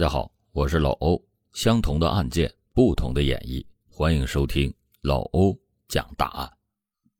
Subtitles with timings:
[0.00, 1.22] 大家好，我是老欧。
[1.52, 5.54] 相同的案件，不同的演绎，欢迎收听老欧
[5.88, 6.50] 讲大案。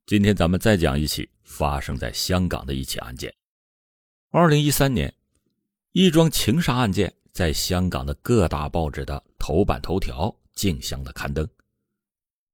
[0.06, 3.30] 今天咱们再讲一起发生在香港的一起案件。
[4.30, 5.14] 二零一三年，
[5.92, 11.46] 一桩情杀案件在香港的各大报纸的头版头条竞相的刊登。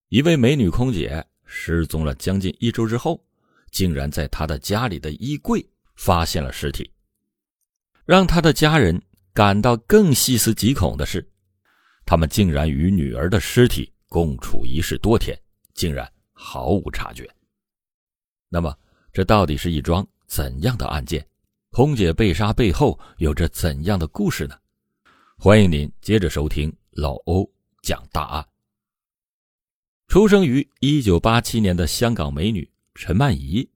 [0.09, 3.25] 一位美女空姐失踪了将近一周之后，
[3.71, 5.65] 竟然在她的家里的衣柜
[5.95, 6.91] 发现了尸体，
[8.05, 9.01] 让她的家人。
[9.37, 11.23] 感到更细思极恐的是，
[12.07, 15.39] 他们竟然与女儿的尸体共处一室多天，
[15.75, 17.29] 竟然毫无察觉。
[18.49, 18.75] 那么，
[19.13, 21.23] 这到底是一桩怎样的案件？
[21.71, 24.57] 空姐被杀背后有着怎样的故事呢？
[25.37, 27.47] 欢迎您接着收听老欧
[27.83, 28.47] 讲大案。
[30.09, 33.69] 出生于一九八七年的香港美女陈曼怡，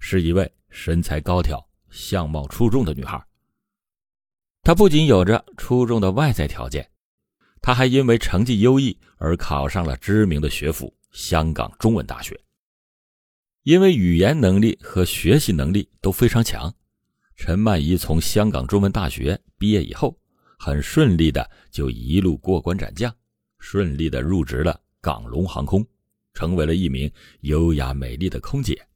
[0.00, 3.24] 是一位身材高挑、相貌出众的女孩。
[4.64, 6.90] 她不仅有着出众的外在条件，
[7.60, 12.40] 她还因为成绩优异而考上了知名的学府——香港中文大学。
[13.64, 16.74] 因为语言能力和学习能力都非常强，
[17.36, 20.18] 陈曼怡从香港中文大学毕业以后，
[20.58, 23.14] 很顺利的就一路过关斩将，
[23.58, 25.86] 顺利的入职了港龙航空，
[26.32, 28.86] 成为了一名优雅美丽的空姐。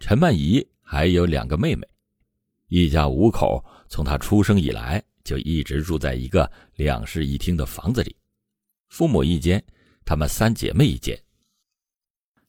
[0.00, 1.88] 陈曼怡还有两个妹妹。
[2.68, 8.16] 一家五口从他出生以来就一直住在一个两室一厅的房子里，
[8.88, 9.62] 父母一间，
[10.04, 11.20] 他们三姐妹一间。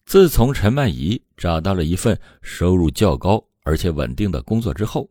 [0.05, 5.09] 自从陈曼怡找到了一份收入较高而且稳定的工作之后，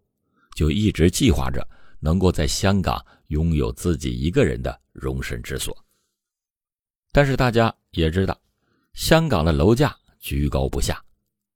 [0.54, 1.66] 就一直计划着
[2.00, 5.76] 能够在香港拥有自己一个人的容身之所。
[7.12, 8.40] 但是大家也知道，
[8.92, 11.02] 香港的楼价居高不下，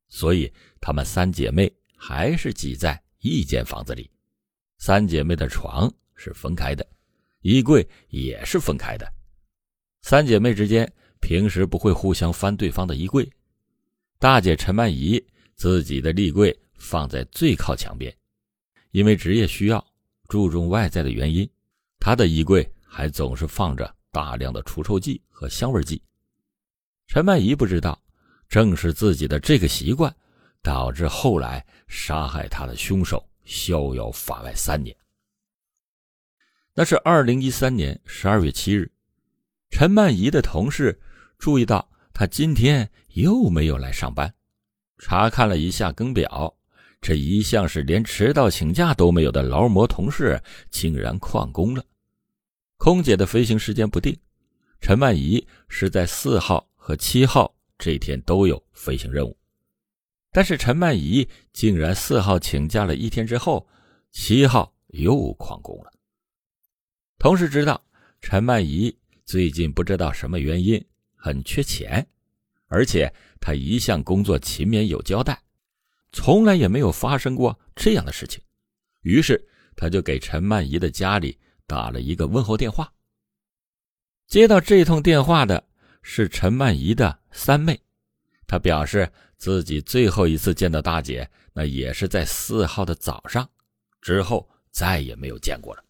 [0.09, 3.01] 所以她们三姐妹还是挤在。
[3.21, 4.11] 一间房子里，
[4.79, 6.87] 三姐妹的床是分开的，
[7.41, 9.13] 衣柜也是分开的。
[10.03, 13.29] 三姐妹之间平时不会互相翻对方的衣柜。
[14.19, 15.23] 大姐陈曼怡
[15.55, 18.15] 自己的立柜放在最靠墙边，
[18.93, 19.85] 因为职业需要，
[20.29, 21.49] 注重外在的原因，
[21.99, 26.01] 她的衣柜还总是放着大量的除臭剂和香味剂。
[27.09, 28.01] 陈曼怡不知道，
[28.49, 30.15] 正是自己的这个习惯。
[30.63, 34.97] 导致后来杀害他的凶手逍遥法外三年。
[36.75, 38.91] 那是二零一三年十二月七日，
[39.71, 41.01] 陈曼怡的同事
[41.39, 44.33] 注意到他今天又没有来上班，
[44.99, 46.55] 查看了一下更表，
[47.01, 51.85] 这一向是连迟到请假都没有的劳模同事竟然旷工了。
[52.77, 54.17] 空姐的飞行时间不定，
[54.81, 59.38] 陈曼怡是在四号和七号这天都有飞行任务。
[60.31, 63.67] 但是陈曼怡竟然四号请假了一天之后，
[64.11, 65.91] 七号又旷工了。
[67.19, 67.83] 同事知道
[68.21, 68.95] 陈曼怡
[69.25, 70.85] 最近不知道什么原因
[71.17, 72.07] 很缺钱，
[72.67, 75.43] 而且他一向工作勤勉有交代，
[76.13, 78.41] 从来也没有发生过这样的事情。
[79.01, 79.43] 于是
[79.75, 82.93] 他就给陈曼怡的家里打了一个问候电话。
[84.27, 85.67] 接到这通电话的
[86.03, 87.81] 是陈曼怡的三妹，
[88.47, 89.11] 她表示。
[89.39, 93.49] 自己最后一次见到大姐，那也是在四号的早上，
[94.01, 95.85] 之后再也没有见过了。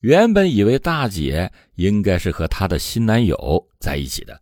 [0.00, 4.40] 原本以为大姐应该是和她的新男友在一起的，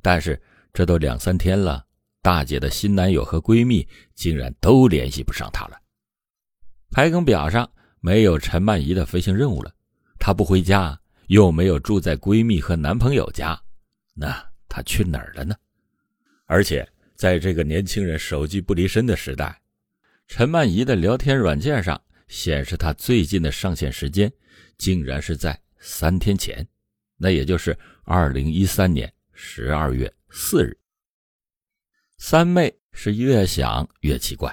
[0.00, 0.40] 但是
[0.72, 1.84] 这都两三天了，
[2.22, 5.76] 大姐的新男友和闺蜜竟然都联系不上她了。
[6.90, 7.68] 排更表上
[8.00, 9.72] 没有陈曼怡的飞行任务了，
[10.18, 13.60] 她不回家，又没有住在闺蜜和男朋友家，
[14.14, 15.54] 那她去哪儿了呢？
[16.50, 16.84] 而且，
[17.14, 19.56] 在这个年轻人手机不离身的时代，
[20.26, 24.28] 陈曼怡的聊天软件上显示，她最近的上线时间
[24.76, 26.66] 竟然是在三天前，
[27.16, 30.76] 那也就是二零一三年十二月四日。
[32.18, 34.52] 三妹是越想越奇怪。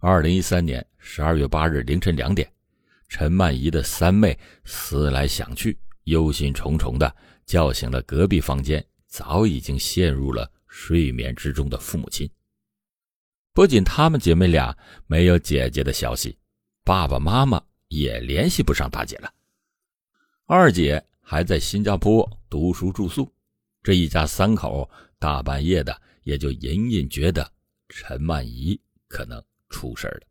[0.00, 2.46] 二零一三年十二月八日凌晨两点，
[3.08, 7.16] 陈曼怡的三妹思来想去，忧心忡忡的
[7.46, 10.50] 叫醒了隔壁房间早已经陷入了。
[10.76, 12.28] 睡眠之中的父母亲，
[13.52, 14.76] 不仅她们姐妹俩
[15.06, 16.36] 没有姐姐的消息，
[16.82, 19.32] 爸爸妈妈也联系不上大姐了。
[20.46, 23.32] 二姐还在新加坡读书住宿，
[23.84, 27.48] 这一家三口大半夜的也就隐隐觉得
[27.88, 30.22] 陈曼怡可能出事了。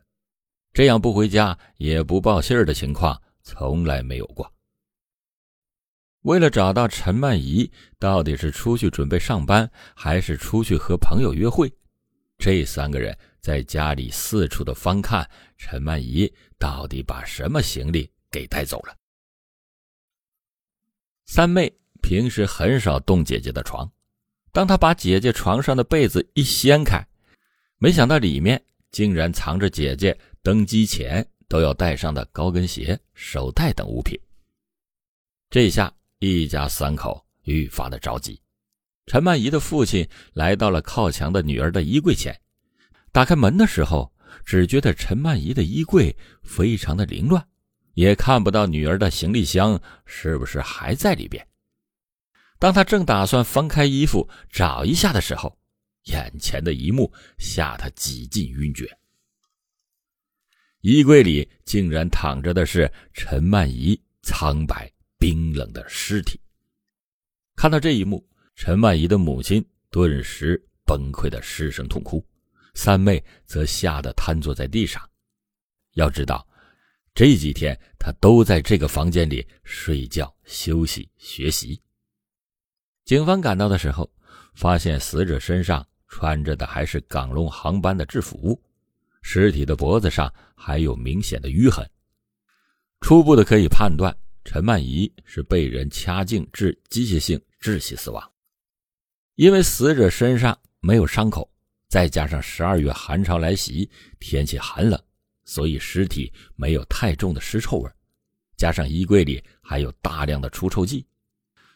[0.73, 4.52] 这样不回家也不报信儿的情况从来没有过。
[6.23, 11.71] 为了找到陈曼怡到底是出去准备上班，还是出去和朋友约会，
[12.37, 18.95] 这三个人在家里四处的翻看陈曼怡到底把什么行李给带走了。
[21.25, 23.89] 三妹平时很少动姐姐的床，
[24.51, 27.05] 当她把姐姐床上的被子一掀开，
[27.77, 28.61] 没想到里面
[28.91, 34.17] 竟然藏着姐姐登机前都要带上的高跟鞋、手袋等物品。
[35.49, 35.93] 这下
[36.31, 38.39] 一家三口愈发的着急。
[39.05, 42.39] 陈曼怡的父亲来到了靠墙的女儿的衣柜前，
[43.11, 44.13] 打开门的时候，
[44.45, 47.45] 只觉得陈曼怡的衣柜非常的凌乱。
[47.95, 51.45] 也看不到女儿的行李箱是不是还在里边。
[52.57, 55.59] 当他正打算翻开衣服找一下的时候，
[56.05, 58.89] 眼前的一幕吓他几近晕厥。
[60.81, 64.91] 衣柜里竟然躺着的是陈曼怡苍白
[65.23, 66.37] 冰冷的尸体。
[67.55, 68.27] 看到这一幕，
[68.57, 72.21] 陈曼怡的母亲顿时崩溃的失声痛哭，
[72.73, 75.01] 三妹则吓得瘫坐在地上。
[75.93, 76.45] 要知道。
[77.15, 81.81] 这几天，他都在这个房间里睡觉、休息、学习。
[83.05, 84.11] 警方赶到的时候，
[84.55, 88.61] 发现死者身上穿着的还是港龙航班的制服，
[89.21, 91.89] 尸体的脖子上还有明显的淤痕。
[92.99, 98.31] 初步的可以判断，陈曼仪是被人掐颈致机械性窒息死亡。
[99.35, 101.49] 因为死者身上没有伤口，
[101.87, 105.01] 再加上十二月寒潮来袭，天气寒冷。
[105.45, 107.91] 所以尸体没有太重的尸臭味，
[108.55, 111.05] 加上衣柜里还有大量的除臭剂，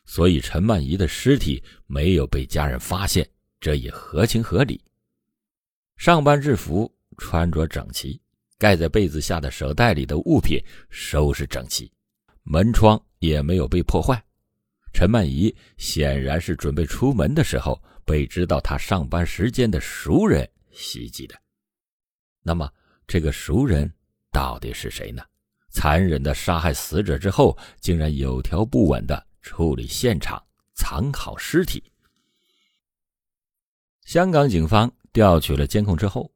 [0.05, 3.29] 所以陈曼仪的尸体没有被家人发现，
[3.59, 4.81] 这也合情合理。
[5.97, 8.21] 上班制服穿着整齐，
[8.57, 11.91] 盖在被子下的手袋里的物品收拾整齐，
[12.49, 14.23] 门窗也没有被破坏。
[14.93, 21.35] 陈曼仪显然是准备出门的时候被知道她上班时间的熟人袭击的。
[22.41, 22.71] 那么？
[23.05, 23.89] 这个熟人
[24.31, 25.23] 到底是谁呢？
[25.69, 30.41] 残忍的杀害死者之后，竟然有条不紊的处理现场、
[30.73, 31.81] 藏好尸体。
[34.03, 36.29] 香港警方调取了监控之后，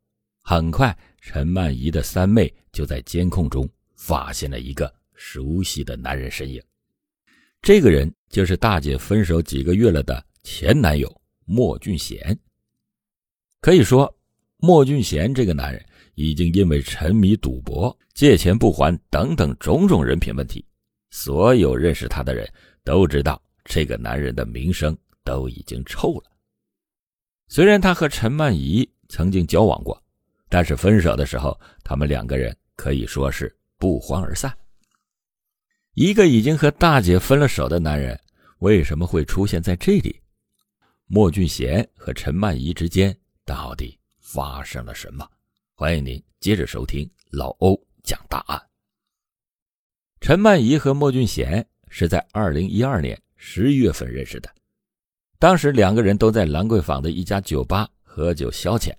[0.43, 6.59] 很快陈曼仪的三妹就在监控中发现了一个熟悉的男人身影。
[7.61, 12.37] 这个人就是大姐分手几个月了的前男友莫俊贤。
[13.59, 14.11] 可以说，
[14.57, 15.85] 莫俊贤这个男人。
[16.15, 20.63] 已经因为沉迷赌博、借钱不还等等种种人品问题，
[21.09, 22.47] 所有认识他的人
[22.83, 26.29] 都知道这个男人的名声都已经臭了。
[27.47, 29.99] 虽然他和陈曼怡曾经交往过，
[30.49, 34.55] 但是分手的时候，他们两个人可以说是不欢而散。
[35.93, 38.17] 一个已经和大姐分了手的男人，
[38.59, 40.21] 为什么会出现在这里？
[41.05, 45.29] 莫俊贤和陈曼仪之间到底发生了什么？
[45.75, 48.61] 欢迎您接着收听老欧讲大案。
[50.21, 54.49] 陈曼仪和莫俊贤是在二零一二年十一月份认识的，
[55.39, 58.93] 当时两个人都在兰桂坊的一家酒吧喝酒消遣，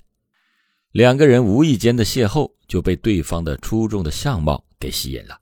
[0.90, 5.40] 两个人无意间的邂逅就被对方的出众的相貌给吸引了。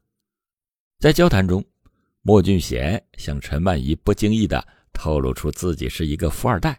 [1.00, 1.64] 在交谈中，
[2.20, 4.62] 莫俊贤向陈曼仪不经意的
[4.93, 6.79] 透露出自己是一个富二代，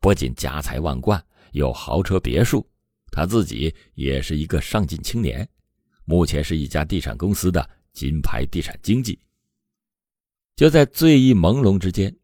[0.00, 2.62] 不仅家财万贯，有豪车别墅。
[3.10, 5.48] 他自己也是一个上进青年，
[6.04, 9.18] 目前是一家地产公司的金牌地产经纪。
[10.56, 12.14] 就在醉意朦胧之间，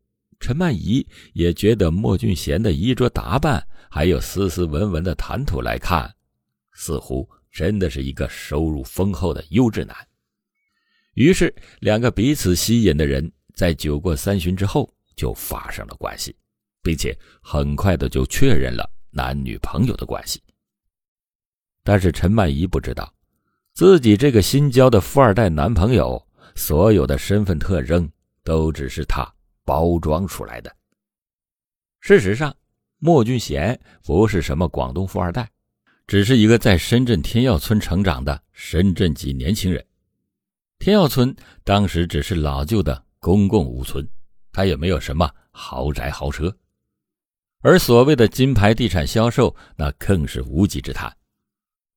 [0.40, 6.14] 陈曼仪也觉得莫俊贤的衣着打扮，还有斯斯文文的谈吐来看，
[6.74, 9.96] 似乎真的是一个收入丰厚的优质男。
[11.14, 16.34] 于是，两个彼此吸引的人在酒过三巡之后就发生了关系，
[16.82, 20.40] 并且很快的就确认了男女朋友的关系。
[21.82, 23.12] 但是陈曼怡不知道，
[23.74, 26.24] 自己这个新交的富二代男朋友
[26.54, 28.08] 所有的身份特征
[28.44, 29.26] 都只是他
[29.64, 30.74] 包装出来的。
[32.00, 32.54] 事实上，
[32.98, 35.50] 莫俊贤不是什么广东富二代，
[36.06, 39.84] 只是一个在深圳天耀村成长的深圳籍年轻人。
[40.80, 44.08] 天耀村当时只是老旧的公共屋村，
[44.50, 46.56] 他也没有什么豪宅豪车，
[47.60, 51.14] 而所谓的金牌地产销售，那更是无稽之谈。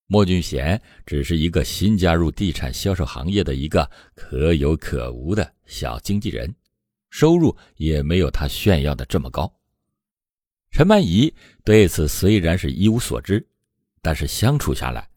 [0.08, 6.54] 莫俊贤只是一个新加入地产销售行业的一个可有可无的小经纪人，
[7.10, 9.50] 收入也没有他炫耀的这么高。
[10.72, 13.48] 陈曼怡对此虽然是一无所知，
[14.02, 15.08] 但是相处下来，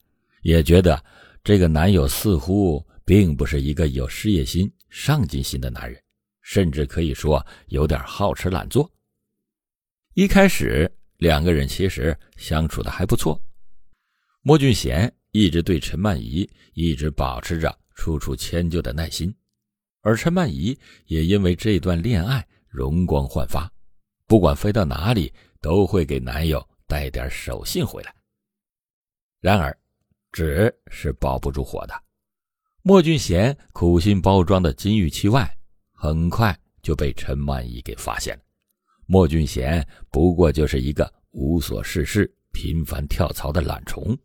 [0.43, 1.05] 也觉得
[1.43, 6.03] 这个男友似乎并不是一个有事业心、上进心的男人，
[6.43, 8.93] 甚至可以说有点好吃懒做。
[10.15, 13.41] 一开始两个人其实相处的还不错。
[14.43, 19.33] 莫俊贤一直对陈曼仪一直保持着处处迁就的耐心，
[20.01, 23.73] 而陈曼怡也因为这段恋爱容光焕发，
[24.27, 28.13] 不管飞到哪里都会给男友带点手信回来。
[29.41, 29.77] 然而，
[30.33, 32.03] 纸是包不住火的，
[32.89, 35.59] 莫俊贤苦心包装的金玉其外，
[35.91, 38.43] 很快就被陈曼怡给发现了。
[39.07, 44.17] 莫俊贤不过就是一个无所事事、频繁跳槽的懒虫。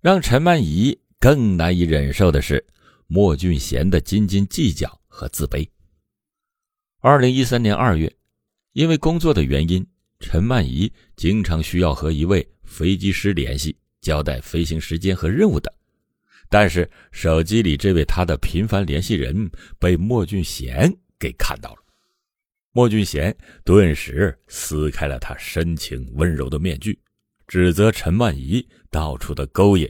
[0.00, 2.64] 让陈曼怡更难以忍受的是
[3.08, 5.68] 莫俊贤的斤斤计较和自卑。
[7.00, 8.14] 二零一三年二月，
[8.74, 9.84] 因为工作的原因，
[10.20, 15.74] 陈曼怡经常需要和一位飞机师联系，交代飞行时间和任务等。
[16.50, 21.76] 但是手机里这位他的频繁联系人被莫俊贤给看到了。
[22.72, 27.00] 莫俊贤顿时撕开了他深情温柔的面具，
[27.46, 29.88] 指责陈曼怡到处的勾引，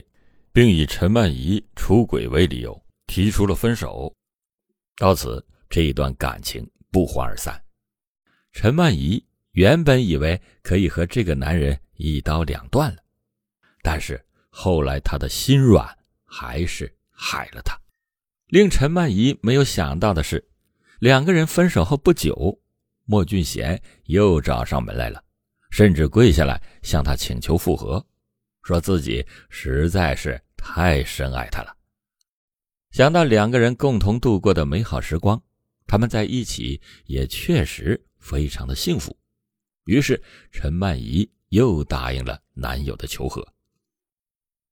[0.53, 4.13] 并以陈曼怡出轨为理由提出了分手。
[4.97, 7.59] 到此，这一段感情不欢而散。
[8.51, 12.97] 陈曼怡原本以为可以和这个男人一刀两断了，
[13.81, 15.87] 但是后来她的心软
[16.31, 17.77] 还是害了他。
[18.47, 20.41] 令陈曼怡没有想到的是，
[20.99, 22.57] 两个人分手后不久。
[23.03, 25.21] 莫俊贤又找上门来了，
[25.69, 28.05] 甚至跪下来向他请求复合，
[28.63, 31.75] 说自己实在是太深爱他了。
[32.91, 35.41] 想到两个人共同度过的美好时光，
[35.85, 39.17] 他们在一起也确实非常的幸福，
[39.85, 40.21] 于是
[40.51, 43.45] 陈曼怡又答应了男友的求和。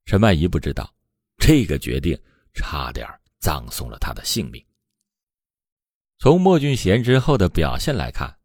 [0.05, 0.93] 陈曼怡不知道，
[1.39, 2.15] 这个决定
[2.53, 3.07] 差点
[3.39, 4.63] 葬送了他的性命。
[6.19, 8.37] 从莫俊贤之后的表现来看，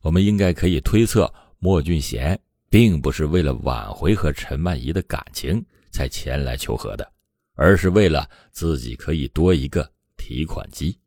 [0.00, 7.12] 我们应该可以推测，莫俊贤并不是为了挽回和陈曼怡的感情才前来求和的，
[7.54, 10.98] 而是为了自己可以多一个提款机。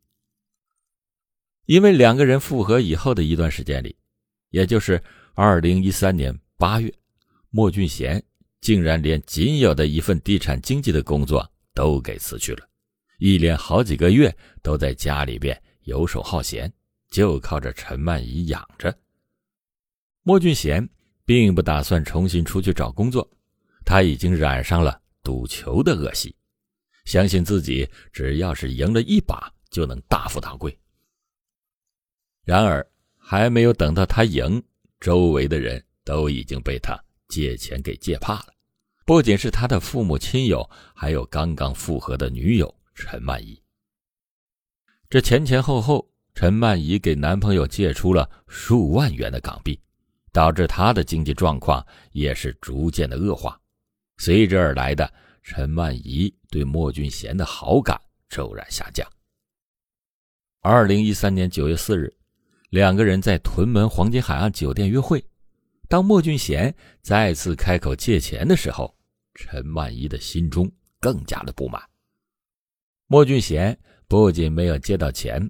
[1.65, 3.97] 因为两个人复合以后的一段时间里，
[4.49, 5.01] 也就是
[5.33, 6.93] 二零一三年八月，
[7.49, 8.23] 莫俊贤
[8.63, 12.65] 竟然连仅有的一份地产经纪的工作都给辞去了，
[13.19, 15.61] 一连好几个月都在家里边。
[15.83, 16.71] 游手好闲，
[17.09, 18.97] 就靠着陈曼怡养着。
[20.21, 20.87] 莫俊贤
[21.25, 23.29] 并不打算重新出去找工作，
[23.83, 26.33] 他已经染上了赌球的恶习，
[27.03, 30.79] 相信自己只要是赢了一把就能大富大贵。
[32.45, 34.63] 然而，还没有等到他赢，
[35.01, 38.53] 周围的人都已经被他借钱给借怕了，
[39.05, 43.61] 不仅是他的父母亲友，还有刚刚复合的女友陈曼怡。
[45.09, 49.79] 这前前后后，陈曼怡给男朋友借出了数万元的港币，
[50.31, 53.59] 导致她的经济状况也是逐渐的恶化。
[54.17, 55.11] 随之而来的，
[55.41, 57.99] 陈曼怡对莫俊贤的好感
[58.29, 59.07] 骤然下降。
[60.61, 62.11] 二零一三年九月四日，
[62.69, 65.23] 两个人在屯门黄金海岸酒店约会。
[65.93, 66.73] 当莫俊贤
[67.03, 68.97] 再次开口借钱的时候，
[69.35, 70.67] 陈曼怡的心中
[70.99, 71.79] 更加的不满。
[73.05, 73.77] 莫俊贤。
[74.07, 75.47] 不仅没有借到钱，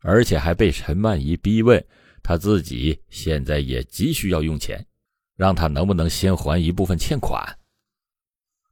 [0.00, 1.82] 而且还被陈曼怡逼问
[2.22, 4.86] 他自己现在也急需要用钱，
[5.36, 7.58] 让他能不能先还一部分欠款。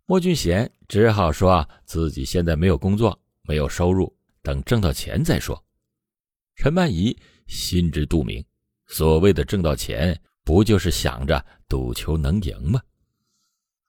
[0.05, 5.65] 莫俊贤只好说自己现在没有工作，没有收入，等挣到钱再说。
[6.57, 8.45] 陈曼怡心知肚明，
[8.87, 12.81] 所谓的挣到钱，不就是想着赌球能赢吗？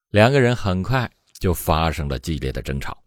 [0.10, 1.08] 两个人很快
[1.40, 2.98] 就发生了激烈的争吵，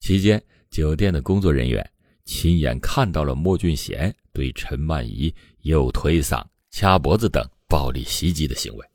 [0.00, 0.42] 期间。
[0.68, 1.86] 酒店的工作人员
[2.24, 8.86] 亲眼看到了莫俊贤对陈曼怡又推搡、掐脖子等暴力袭击的行为。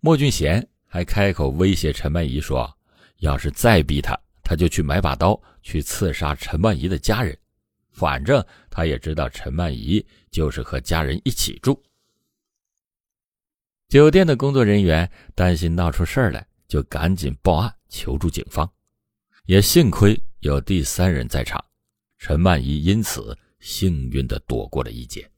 [0.00, 2.70] 莫俊贤还开口威胁陈曼怡说
[3.20, 7.34] ：“要是再逼他，他就去买把刀去刺杀陈曼怡的家人。
[7.90, 11.82] 反正他也知道陈曼怡就是和家人一起住。”
[13.92, 18.66] 酒店的工作人员担心闹出事儿来，就赶紧报案求助警方。
[19.44, 21.62] 也幸亏有第三人在场，
[22.16, 25.30] 陈曼怡因此幸运的躲过了一劫。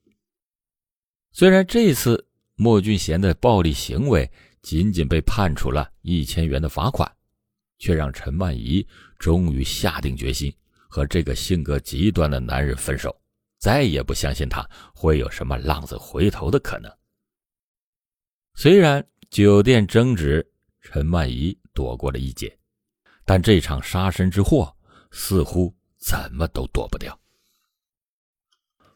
[1.32, 4.30] 虽然这次莫俊贤的暴力行为
[4.62, 7.10] 仅仅被判处了一千元的罚款，
[7.80, 8.86] 却让陈曼怡
[9.18, 10.54] 终于下定决心
[10.88, 13.20] 和这个性格极端的男人分手，
[13.58, 16.88] 再也不相信他会有什么浪子回头的可能。
[18.54, 20.46] 虽然酒店争执，
[20.80, 22.56] 陈曼怡躲过了一劫。
[23.26, 24.70] 但这场杀身之祸
[25.10, 27.18] 似乎怎么都躲不掉。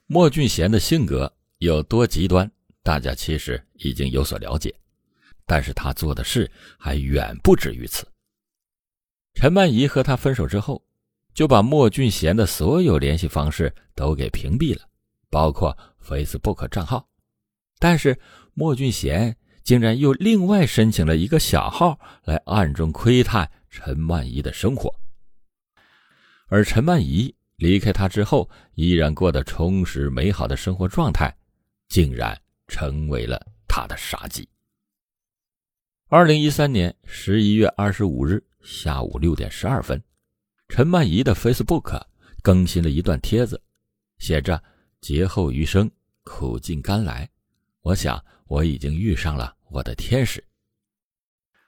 [0.06, 2.50] 莫俊贤的性格有多极端，
[2.82, 4.74] 大家其实已经有所了解，
[5.46, 8.06] 但是他做的事还远不止于此。
[9.32, 10.84] 陈曼怡和他分手之后，
[11.32, 14.86] 就把莫俊贤的所有联系方式都给屏蔽了，
[15.30, 15.74] 包括
[16.04, 17.08] Facebook 账号。
[17.78, 18.18] 但是
[18.52, 19.34] 莫俊贤
[19.68, 24.90] 竟然又另外申请了一个小号来暗中窥探陈曼仪的生活，
[26.46, 31.36] 而陈曼仪离开他之后，依然过得充实美好的生活状态，
[31.86, 32.34] 竟然
[32.66, 34.48] 成为了他的杀机。
[36.08, 40.02] 二零一三年十一月二十五日下午六点十二分，
[40.70, 42.02] 陈曼仪的 Facebook
[42.40, 43.60] 更新了一段帖子，
[44.16, 44.62] 写着
[45.02, 45.90] “劫后余生，
[46.22, 47.28] 苦尽甘来”。
[47.84, 50.44] 我想我已经遇上了我的天使。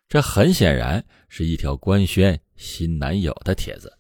[0.09, 3.97] 这很显然是一条官宣新男友的帖子。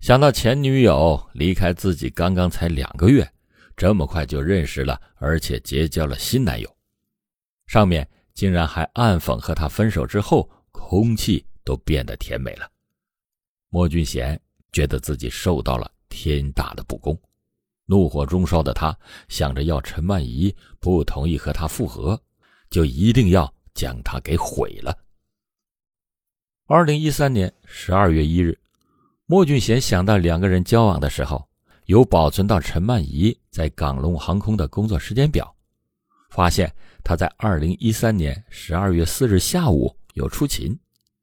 [0.00, 3.28] 想到前女友离开自己刚刚才两个月，
[3.76, 6.76] 这么快就认识了，而且结交了新男友，
[7.66, 12.70] 上面竟然还暗讽和他分手之后，空气都变得甜美了。
[13.68, 14.40] 莫俊贤
[14.72, 17.20] 觉得自己受到了天大的不公。
[17.86, 18.96] 怒火中烧的他
[19.28, 22.20] 想着，要陈曼仪不同意和他复合，
[22.70, 24.96] 就一定要将他给毁了。
[26.66, 28.58] 二零一三年十二月一日，
[29.26, 31.48] 莫俊贤想到两个人交往的时候
[31.86, 35.54] 有保存到陈曼仪在港龙航空的工作时间表，
[36.30, 36.72] 发现
[37.02, 40.78] 他在二零一三年十二月四日下午有出勤，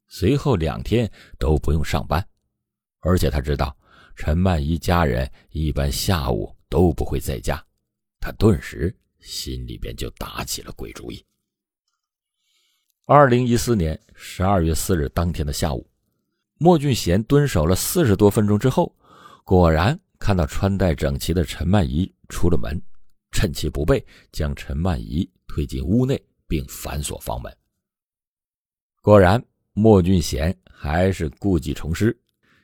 [0.08, 2.28] 随后两天都不用上班，
[3.00, 3.76] 而且他知道
[4.16, 6.54] 陈曼仪家人一般下午。
[6.68, 7.64] 都不会在家，
[8.20, 11.24] 他顿时心里边就打起了鬼主意。
[13.08, 15.88] 二零一四年十二月四日当天的下午，
[16.58, 18.96] 莫俊贤蹲守了四十多分钟之后，
[19.44, 22.82] 果然看到穿戴整齐的陈曼仪出了门，
[23.30, 27.56] 趁其不备，将陈曼仪推进屋内，并反锁房门。
[29.04, 29.40] 果然，
[29.74, 32.20] 莫俊贤还是故技重施，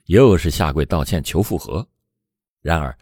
[0.05, 1.87] 又是下跪道歉求复合。
[2.61, 2.97] 然而。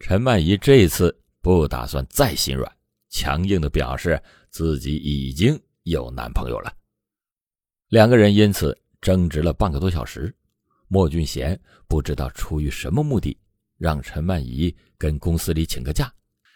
[0.00, 2.70] 陈曼仪这次不打算再心软，
[3.08, 6.70] 强硬的表示自己已经有男朋友了。
[7.88, 10.34] 两个人因此争执了半个多小时。
[10.86, 13.36] 莫俊贤不知道出于什么目的，
[13.78, 16.12] 让陈曼怡跟公司里请个假，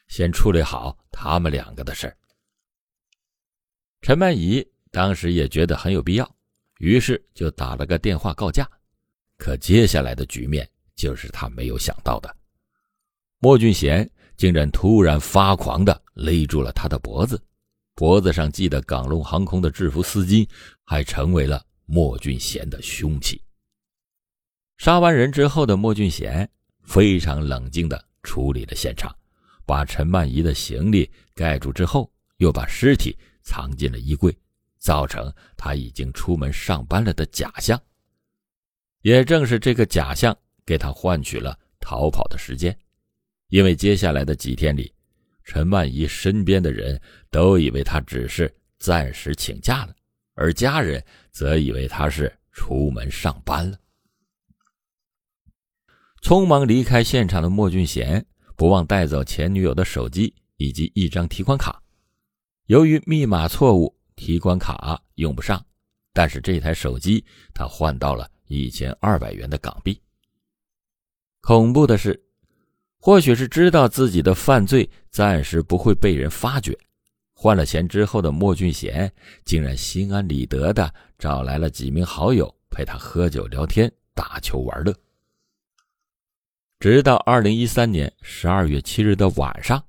[0.07, 2.17] 先处理好他们两个的事儿
[4.03, 6.37] 陈曼怡当时也觉得很有必要，
[6.79, 8.69] 于是就打了个电话告假。
[9.37, 12.37] 可接下来的局面就是他没有想到的。
[13.39, 17.43] 莫俊贤竟然突然发狂的勒住了他的脖子，
[17.99, 20.49] 脖子上系的港龙航空的制服丝巾
[20.85, 23.43] 还成为了莫俊贤的凶器。
[24.77, 26.49] 杀完人之后的莫俊贤
[26.85, 29.13] 非常冷静的处理了现场，
[29.67, 34.33] 把陈曼仪的行李盖住之后，又把尸体藏进了衣柜，
[34.79, 37.77] 造成他已经出门上班了的假象。
[39.01, 42.79] 也正是这个假象，给他换取了逃跑的时间。
[43.49, 44.95] 因为接下来的几天里，
[45.49, 49.97] 陈曼仪身边的人都以为她只是暂时请假了，
[50.35, 53.79] 而家人则以为她是出门上班了。
[56.21, 58.23] 匆忙离开现场的莫俊贤
[58.57, 61.83] 不忘带走前女友的手机以及一张提款卡，
[62.67, 65.65] 由于密码错误，提款卡用不上，
[66.13, 69.99] 但是这台手机他换到了一千二百元的港币。
[71.41, 72.28] 恐怖的是。
[73.01, 76.77] 或许是知道自己的犯罪暂时不会被人发觉，
[77.33, 79.11] 换了钱之后的莫俊贤
[79.45, 84.93] 竟然心安理得的找来了几名好友陪他喝酒聊天、打球玩乐。
[86.81, 89.83] 直到二零一三年十二月七日的晚上，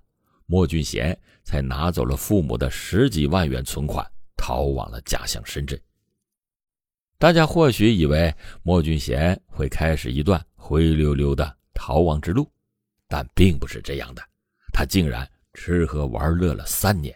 [0.46, 4.06] 莫俊贤才拿走了父母的十几万元存款，
[4.38, 5.80] 逃往了家乡深圳。
[7.18, 12.50] 大家或许以为莫俊贤会开始一段灰溜溜的逃亡之路。
[13.10, 14.24] 但并不是这样的，
[14.72, 17.14] 他竟然吃喝玩乐了三年。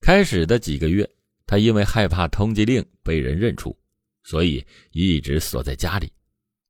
[0.00, 1.08] 开始的几个月，
[1.44, 3.76] 他因为害怕通缉令被人认出，
[4.22, 6.10] 所以一直锁在家里。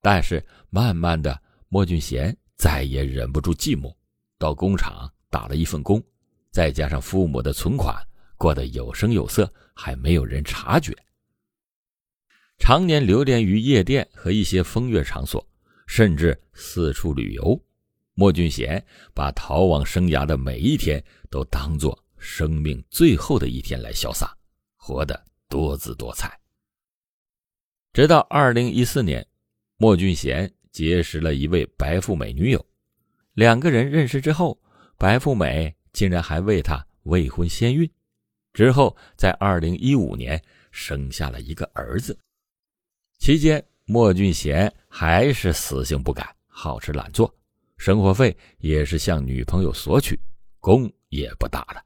[0.00, 3.94] 但是慢慢的，莫俊贤再也忍不住寂寞，
[4.38, 6.02] 到工厂打了一份工，
[6.50, 7.94] 再加上父母的存款，
[8.36, 10.96] 过得有声有色，还没有人察觉。
[12.58, 15.46] 常年流连于夜店和一些风月场所。
[15.94, 17.62] 甚至四处旅游，
[18.14, 24.34] 莫俊贤把逃亡生涯的每一天都当作生命最后的一天来潇洒，
[24.74, 26.40] 活得多姿多彩。
[27.92, 29.26] 直到二零一四年，
[29.76, 32.66] 莫俊贤结识了一位白富美女友，
[33.34, 34.58] 两个人认识之后，
[34.96, 37.86] 白富美竟然还为他未婚先孕，
[38.54, 42.18] 之后在二零一五年生下了一个儿子。
[43.18, 47.34] 期间，莫俊贤还是死性不改，好吃懒做，
[47.76, 50.18] 生活费也是向女朋友索取，
[50.60, 51.82] 工也不打了。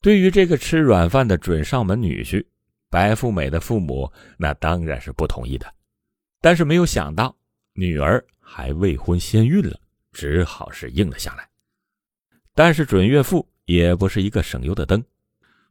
[0.00, 2.44] 对于这个吃软饭的准上门女婿，
[2.90, 5.66] 白富美的父母那当然是不同意的，
[6.40, 7.34] 但是没有想到
[7.72, 9.78] 女儿还未婚先孕了，
[10.12, 11.48] 只好是应了下来。
[12.54, 15.02] 但是准岳父也不是一个省油的灯，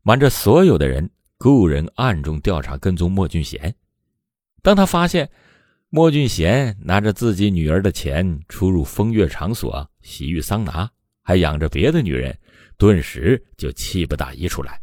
[0.01, 3.73] 瞒着所有的人，雇人暗中调查跟踪莫俊贤。
[4.61, 5.29] 当他发现
[5.89, 10.89] 莫俊贤拿着自己女儿的钱出入风月场所、洗浴桑拿，
[11.21, 12.37] 还养着别的女人。
[12.79, 14.79] 顿时就气不打一处来。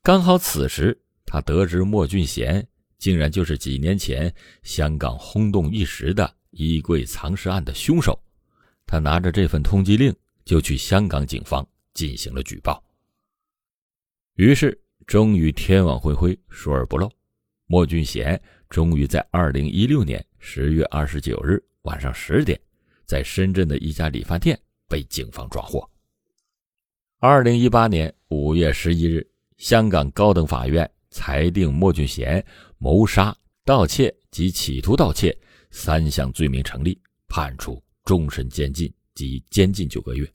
[0.00, 2.64] 刚好此时，他得知莫俊贤
[2.98, 4.32] 竟然就是几年前
[4.62, 8.16] 香港轰动一时的衣柜藏尸案的凶手，
[8.86, 12.80] 他拿着这份通缉令就去香港警方进行了举报。
[14.36, 17.10] 于是，终于天网恢恢，疏而不漏，
[17.66, 18.40] 莫俊贤
[18.74, 22.60] 终于在二零一六年十月二十九日晚上十点，
[23.06, 25.88] 在深圳的一家理发店被警方抓获。
[27.20, 29.24] 二零一八年五月十一日，
[29.58, 32.44] 香港高等法院裁定莫俊贤
[32.78, 33.32] 谋杀、
[33.64, 35.38] 盗窃及企图盗窃
[35.70, 40.28] 三项罪名成立，判处终身监禁及监禁九个月，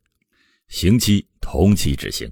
[0.70, 2.32] 刑期同期执行。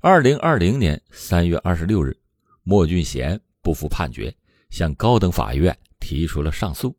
[0.00, 2.16] 二零二零年三月二十六日，
[2.62, 4.34] 莫俊贤不服判决，
[4.74, 6.92] 向高等法院提出了上诉。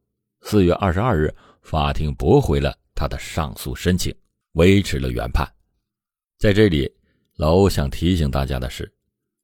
[0.44, 4.16] 四月二十二日，法庭驳回了他的上诉申请，
[4.54, 5.46] 维持了原判。
[6.38, 6.90] 在这里，
[7.36, 8.90] 老欧想提醒大家的是，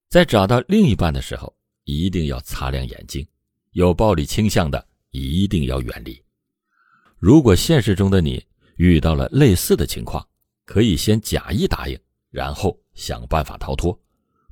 [0.08, 3.28] 在找到另一半的时候，一定要擦亮眼睛，
[3.72, 6.24] 有暴力倾向的一定要远离。
[7.18, 8.42] 如果现实中的你
[8.78, 10.26] 遇到了类似的情况，
[10.64, 14.00] 可以先假意答应，然后想办法逃脱，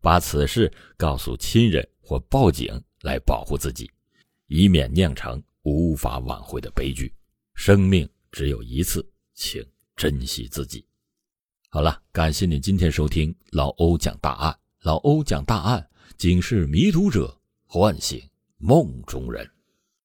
[0.02, 3.89] 把此事告诉亲人或报警来保护自己，
[4.47, 7.13] 以免酿成无法挽回的悲剧。
[7.53, 10.85] 生命只有一次，请珍惜自己。
[11.69, 14.59] 好了，感谢您今天收听老欧讲大案。
[14.81, 18.21] 老欧讲大案，警示迷途者，唤醒
[18.57, 19.49] 梦中人。